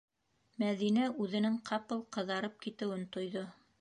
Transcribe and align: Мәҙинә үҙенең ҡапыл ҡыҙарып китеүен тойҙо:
Мәҙинә 0.61 1.03
үҙенең 1.25 1.59
ҡапыл 1.71 2.01
ҡыҙарып 2.17 2.57
китеүен 2.67 3.05
тойҙо: 3.19 3.45